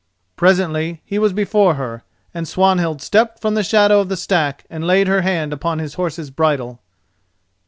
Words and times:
Presently 0.35 0.99
he 1.05 1.19
was 1.19 1.31
before 1.31 1.75
her, 1.75 2.01
and 2.33 2.47
Swanhild 2.47 3.03
stepped 3.03 3.39
from 3.39 3.53
the 3.53 3.61
shadow 3.61 3.99
of 3.99 4.09
the 4.09 4.17
stack 4.17 4.65
and 4.67 4.87
laid 4.87 5.05
her 5.07 5.21
hand 5.21 5.53
upon 5.53 5.77
his 5.77 5.93
horse's 5.93 6.31
bridle. 6.31 6.79